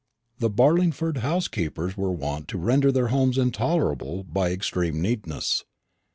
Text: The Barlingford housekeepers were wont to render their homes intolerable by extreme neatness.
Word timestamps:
The 0.39 0.49
Barlingford 0.49 1.17
housekeepers 1.17 1.95
were 1.95 2.09
wont 2.11 2.47
to 2.47 2.57
render 2.57 2.91
their 2.91 3.09
homes 3.09 3.37
intolerable 3.37 4.23
by 4.23 4.49
extreme 4.49 4.99
neatness. 4.99 5.63